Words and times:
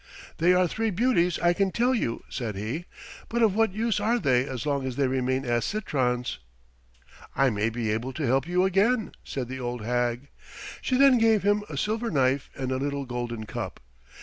"They 0.39 0.51
are 0.55 0.67
three 0.67 0.89
beauties, 0.89 1.37
I 1.37 1.53
can 1.53 1.69
tell 1.71 1.93
you," 1.93 2.23
said 2.27 2.55
he, 2.55 2.85
"but 3.29 3.43
of 3.43 3.53
what 3.53 3.71
use 3.71 3.99
are 3.99 4.17
they 4.17 4.47
as 4.47 4.65
long 4.65 4.83
as 4.87 4.95
they 4.95 5.05
remain 5.07 5.45
as 5.45 5.63
citrons?" 5.63 6.39
"I 7.35 7.51
may 7.51 7.69
be 7.69 7.91
able 7.91 8.11
to 8.13 8.25
help 8.25 8.47
you 8.47 8.63
again," 8.65 9.11
said 9.23 9.47
the 9.47 9.59
old 9.59 9.85
hag. 9.85 10.29
She 10.81 10.97
then 10.97 11.19
gave 11.19 11.43
him 11.43 11.63
a 11.69 11.77
silver 11.77 12.09
knife 12.09 12.49
and 12.55 12.71
a 12.71 12.77
little 12.77 13.05
golden 13.05 13.45
cup. 13.45 13.79